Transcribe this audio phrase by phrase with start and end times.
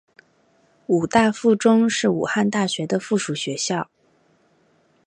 [0.87, 3.87] 武大附中是武汉大学的附属学校。